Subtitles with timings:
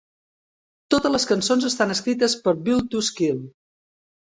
[0.93, 3.51] Totes les cançons estan escrites per Built To Spill.